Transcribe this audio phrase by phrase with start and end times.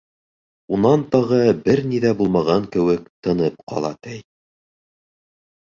[0.77, 4.21] Унан тағы бер ни ҙә булмаған кеүек тынып ҡала, ти.